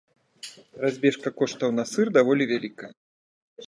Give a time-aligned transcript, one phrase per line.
[0.85, 2.93] Разбежка коштаў на сыр даволі вялікая.